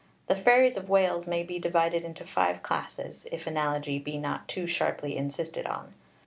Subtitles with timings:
[0.25, 4.65] The fairies of Wales may be divided into five classes, if analogy be not too
[4.65, 5.93] sharply insisted on.